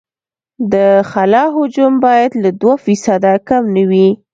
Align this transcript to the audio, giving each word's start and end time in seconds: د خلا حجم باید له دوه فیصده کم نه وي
د 0.71 0.75
خلا 1.11 1.43
حجم 1.55 1.93
باید 2.05 2.31
له 2.43 2.49
دوه 2.61 2.75
فیصده 2.85 3.33
کم 3.49 3.63
نه 3.75 3.83
وي 3.89 4.09